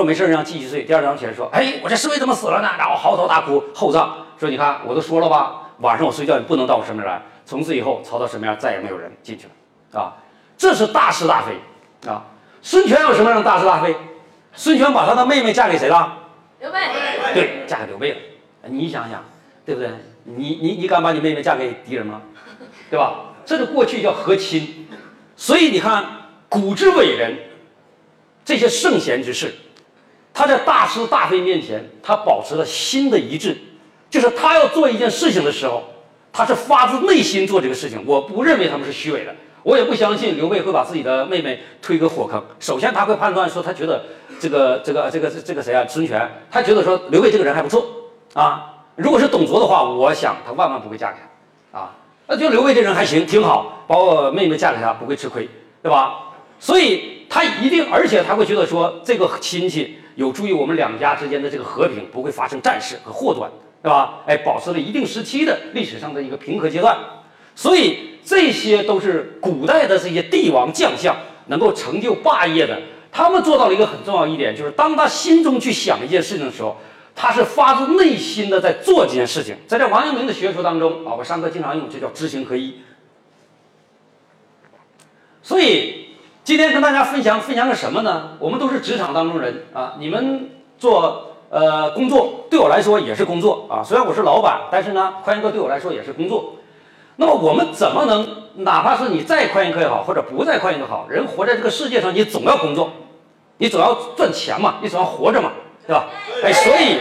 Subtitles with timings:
[0.00, 0.84] 说没事让继续睡。
[0.84, 2.70] 第二天起来说，哎，我这侍卫怎么死了呢？
[2.78, 4.16] 然后嚎啕大哭，厚葬。
[4.38, 7.20] 说你看，我都说了吧，晚上我睡觉你不能到我身边来。
[7.44, 9.46] 从此以后，曹操身边再也没有人进去
[9.92, 10.16] 了啊！
[10.56, 12.24] 这是大是大非啊！
[12.62, 13.94] 孙权有什么样的大是大非？
[14.54, 16.16] 孙权把他的妹妹嫁给谁了？
[16.60, 16.78] 刘备。
[17.34, 18.18] 对，嫁给刘备了。
[18.68, 19.22] 你想想，
[19.66, 19.90] 对不对？
[20.24, 22.22] 你你你敢把你妹妹嫁给敌人吗？
[22.88, 23.34] 对吧？
[23.44, 24.88] 这个过去叫和亲。
[25.36, 26.04] 所以你看，
[26.48, 27.36] 古之伟人，
[28.44, 29.54] 这些圣贤之士，
[30.32, 33.56] 他在大是大非面前，他保持了心的一致，
[34.08, 35.84] 就是他要做一件事情的时候。
[36.32, 42.40] 他是发自内心做这个事情，我不认为他们是虚伪的，我也不相信刘备会把自己的妹妹推个火坑。
[42.60, 44.04] 首先，他会判断说，他觉得
[44.38, 47.84] 这个这个这个这个谁啊，孙权，他觉得说刘备这个人还不错
[48.34, 48.76] 啊。
[48.94, 51.18] 如果是董卓的话，我想他万万不会嫁给
[51.72, 51.96] 他啊。
[52.28, 55.48] 那就刘备这人还行，挺好，把我妹妹嫁给他不会吃亏，
[55.82, 56.14] 对吧？
[56.60, 63.50] 所以他一定，而且他会觉得说这个亲戚有助于我们两家之间的这个和平，不会发生战事和祸端。
[63.82, 64.20] 是吧？
[64.26, 66.98] 哎，保持了一定时期的历史上的一个平和阶段，
[67.54, 72.78] 所以这些都是古代的这些帝王将相能够成就霸业的。
[73.10, 76.76] 他们做到了一个很重要一点，就是当他心中去想一件事情的时候，
[77.16, 79.56] 他是发自内心的在做这件事情。
[79.66, 82.74] 在这王阳明的学说当中啊，我上课经常用，这叫知行合一。
[85.42, 86.09] 所以
[86.50, 88.30] 今天跟大家分享分享个什么呢？
[88.40, 91.28] 我们都是职场当中人啊，你们做。
[91.48, 93.84] 呃，工作对我来说也是工作啊。
[93.84, 96.56] 虽然我是老板，但是呢，快研课对我来说也是工作。
[97.14, 102.90] 那么我们怎么能，哪怕是你再快研课也好，或者不再快研课好，人活在这个世界上，你总要工作，
[103.58, 105.52] 你总要赚钱嘛，你总要活着嘛，
[105.86, 106.06] 对吧？
[106.42, 106.98] 哎，所以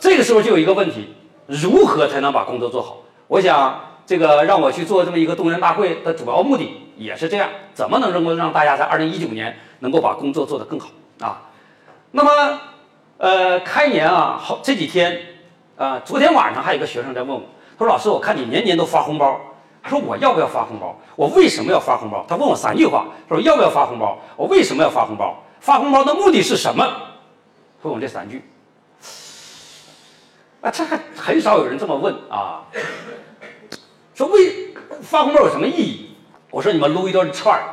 [0.00, 1.14] 这个时候就有一个问题：
[1.46, 2.96] 如何才能把工作做好？
[3.28, 11.42] 我想，这个让我去做这么一个动员大会的主要目的也是这样：怎么能能够让大家在二零一九年能够把工作做得更好啊？
[12.10, 12.60] 那么。
[13.20, 15.20] 呃，开年啊，好这几天，
[15.76, 17.42] 啊，昨天晚上还有个学生在问我，
[17.76, 19.40] 他说：“老师，我看你年年都发红包，
[19.82, 20.96] 他说我要不要发红包？
[21.16, 22.24] 我为什么要发红包？
[22.28, 24.16] 他问我三句话，说要不要发红包？
[24.36, 25.42] 我为什么要发红包？
[25.58, 26.86] 发红包的目的是什么？
[27.82, 28.48] 问我这三句。
[30.60, 32.62] 啊，这还很少有人这么问啊，
[34.14, 34.72] 说为
[35.02, 36.07] 发红包有什么意义？
[36.50, 37.64] 我说你们撸一顿串儿，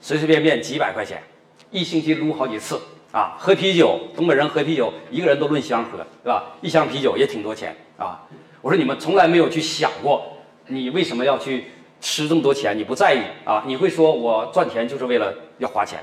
[0.00, 1.22] 随随便便几百块钱，
[1.70, 2.80] 一星期撸好几次。”
[3.12, 6.44] 啊，喝啤酒，东北人喝啤酒，一个人都论箱喝，对吧？
[6.60, 8.24] 一箱啤酒也挺多钱啊。
[8.60, 10.22] 我说你们从来没有去想过，
[10.68, 11.64] 你为什么要去
[12.00, 12.78] 吃这么多钱？
[12.78, 13.64] 你不在意啊？
[13.66, 15.98] 你会说我赚钱就是为了要花钱，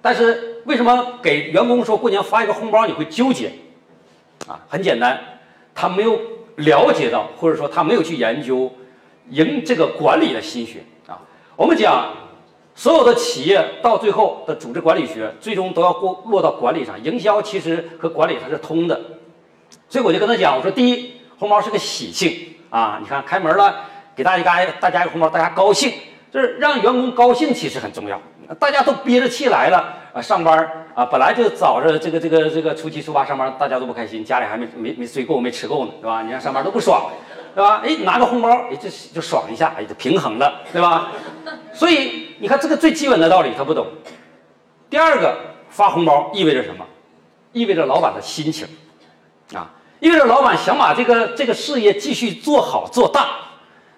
[0.00, 3.52] 但是为什么给员工说过年发一个红包你会纠结？
[4.48, 5.38] 啊，很简单，
[5.72, 6.20] 他没有
[6.56, 8.68] 了解到，或者说他没有去研究
[9.30, 10.91] 营这个管理的心学啊。
[11.62, 12.06] 我们讲。
[12.74, 17.00] 所有的企业到最后的组织管理学，最终都要过落到管理上。
[17.04, 18.98] 营销其实和管理它是通的，
[19.88, 22.34] 所以我就跟他讲，我说第一，红包是个喜庆
[22.70, 23.76] 啊，你看开门了，
[24.16, 25.92] 给大家大家一个红包，大家高兴，
[26.32, 28.20] 就是让员工高兴，其实很重要。
[28.58, 36.22] 大家都憋着气来了啊，上班啊，本来就早着这个这个这个初七初八上班，大家都不开心，家里还没没没睡够，没吃够呢，对吧？
[36.22, 37.10] 你看上班都不爽。
[37.54, 37.82] 对吧？
[37.84, 41.12] 哎，拿个红包，哎，这就爽一下，哎，就平衡了，对吧？
[41.72, 43.86] 所以你看这个最基本的道理他不懂。
[44.88, 45.36] 第二个，
[45.68, 46.84] 发红包意味着什么？
[47.52, 48.66] 意味着老板的心情，
[49.54, 49.70] 啊，
[50.00, 53.28] 意味着老板想把这个这个事业继续做好做大。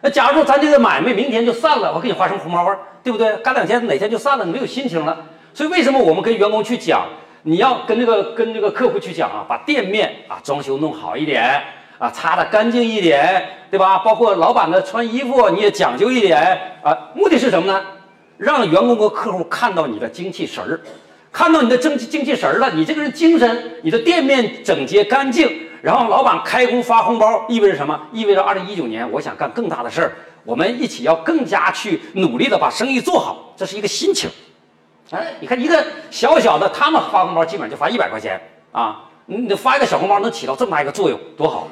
[0.00, 2.76] 那假如说咱这个买卖明天就散了，我给你发什么红包啊？
[3.02, 3.36] 对不对？
[3.36, 5.24] 干两天哪天就散了，你没有心情了。
[5.52, 7.06] 所以为什么我们跟员工去讲，
[7.42, 11.62] 你要跟这个跟这个客户去讲啊，把店面啊装修弄好一点。
[12.04, 13.96] 啊，擦的干净一点，对吧？
[14.00, 16.38] 包括老板的穿衣服，你也讲究一点
[16.82, 16.94] 啊。
[17.14, 17.80] 目的是什么呢？
[18.36, 20.78] 让员工和客户看到你的精气神儿，
[21.32, 25.50] 看到你的精精气神儿了，你这个人精神，你的店面整洁干净，
[25.80, 27.98] 然后老板开工发红包，意味着什么？
[28.12, 30.12] 意味着二零一九年我想干更大的事儿，
[30.44, 34.28] 我们一起要更加去努力的把生意做好，这是一个心情。
[35.10, 38.38] 哎，你看一个小小的，他们发红包基本上就发一百块钱
[38.72, 41.66] 啊，你发一个小红包能起到这么大一个作用，多好。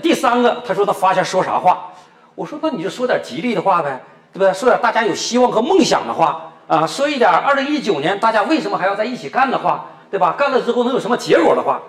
[0.00, 1.92] 第三个，他说他发现说啥话？
[2.34, 4.00] 我说那你就说点吉利的话呗，
[4.32, 4.52] 对不对？
[4.52, 10.34] 说点大家有希望和梦想的话啊，说一点二零一九年大家为什么还要在一起干的话，对吧？
[10.36, 11.80] 干了之后能有什么结果的话？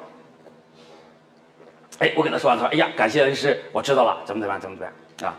[1.99, 4.91] 哎，我给他说完，他说：“哎呀，感谢恩师，我知道了，怎么怎么样，怎么怎么
[5.25, 5.35] 样啊？”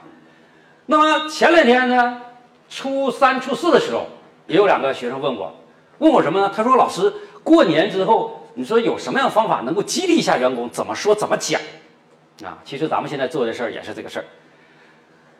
[0.86, 2.20] 那么前两天呢，
[2.68, 4.08] 初三、初四的时候，
[4.48, 5.54] 也有两个学生问我，
[5.98, 6.52] 问我什么呢？
[6.54, 7.12] 他说：“老师，
[7.44, 10.68] 过年之后，你说有什么样方法能够激励一下员工？
[10.68, 11.14] 怎么说？
[11.14, 11.60] 怎么讲？”
[12.44, 14.24] 啊，其实咱们现在做的事儿也是这个事儿。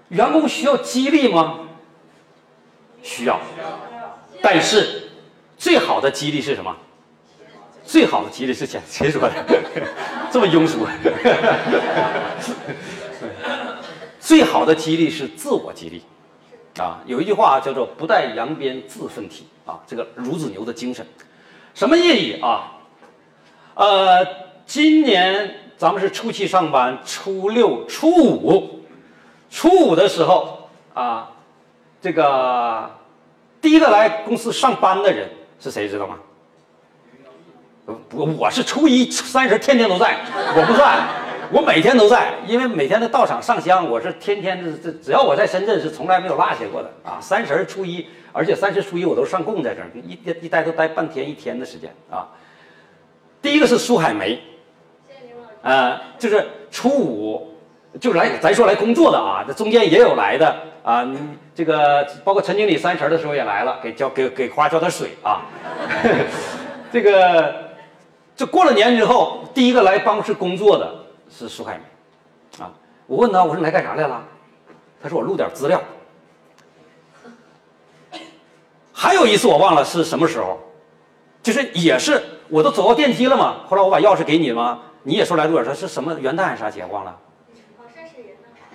[0.08, 1.60] 员工需要激励吗？
[3.02, 3.40] 需要。
[4.42, 5.10] 但是，
[5.56, 6.74] 最好的激励是什么？
[7.84, 9.32] 最好的激励是钱谁说的？
[10.30, 10.86] 这么庸俗。
[14.20, 16.02] 最好的激励是自我激励。
[16.78, 21.04] 啊，有一句话叫做“不带扬鞭自奋蹄”啊，这个孺子牛的精神，
[21.74, 22.72] 什么意义啊？
[23.74, 24.26] 呃，
[24.64, 28.80] 今年咱们是初七上班，初六、初五，
[29.48, 31.30] 初五的时候啊，
[32.02, 32.90] 这个
[33.60, 35.30] 第一个来公司上班的人
[35.60, 35.88] 是谁？
[35.88, 36.16] 知道吗？
[38.10, 40.18] 我，我是初一、三十天天都在，
[40.56, 41.08] 我不算。
[41.50, 47.18] 我每天都在，因为每天的到场上香，我是天天这这，只要我在深圳是从来没有落下过的啊。
[47.22, 52.28] 三十初一，而且三十初一我都上供在这儿，一一待都待半天一天的时间啊。
[53.40, 54.38] 第一个是苏海梅，
[55.68, 57.54] 呃，就是初五
[58.00, 61.02] 就来，咱说来工作的啊，这中间也有来的啊。
[61.04, 61.18] 你
[61.54, 65.42] 这个包括陈经理三十的时候也来了，给浇给给花浇点水啊。
[66.90, 67.54] 这个
[68.34, 70.90] 这过了年之后，第一个来办公室工作的。
[71.30, 72.72] 是苏海明，啊，
[73.06, 74.24] 我问他，我说你来干啥来了？
[75.02, 75.78] 他说我录点资料。
[78.94, 80.58] 还有一次我忘了是什么时候，
[81.42, 84.78] 就是也是我都走到电梯了嘛，后来我把钥匙给你了嘛，
[85.08, 87.16] 你也说来录点，说是什么元旦还是啥节忘了？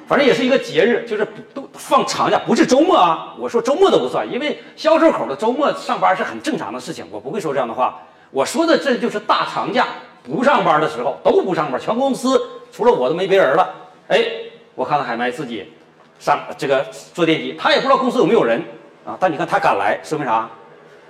[0.08, 3.36] 反正也是一个节日，就是都放长假，不是周末啊。
[3.38, 8.02] 我说周末都不算，因为销售口的周末上班是很正常的事情，我不会说这样的话。
[8.32, 9.86] 我说的这就是大长假。
[10.24, 12.42] 不上班的时候都不上班，全公司
[12.72, 13.70] 除了我都没别人了。
[14.08, 14.26] 哎，
[14.74, 15.72] 我看到海麦自己
[16.18, 16.84] 上这个
[17.14, 18.60] 坐电梯，他也不知道公司有没有人
[19.06, 19.16] 啊。
[19.20, 20.50] 但你看他敢来，说明啥？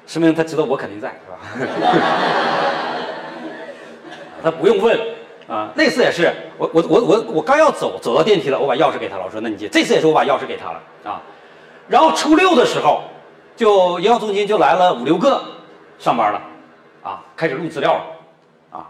[0.06, 1.38] 说明他知道我肯定在，是吧？
[4.44, 5.00] 他不用问
[5.54, 5.72] 啊。
[5.76, 9.70] 那次也是，我我我我我刚要走，走到电梯了，我把钥匙给他了，我说那你接。
[9.70, 11.22] 这次也是我把钥匙给他了啊。
[11.88, 13.04] 然后初六的时候，
[13.56, 15.44] 就营销中心就来了五六个
[16.00, 16.42] 上班了
[17.04, 18.04] 啊，开始录资料了。
[18.72, 18.90] 啊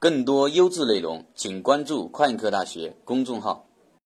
[0.00, 3.67] 更多优质内容，请关注快科大学公众号。